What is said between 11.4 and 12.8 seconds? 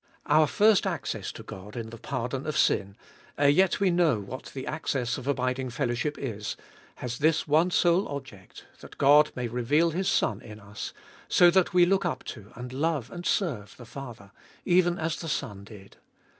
that we look up to and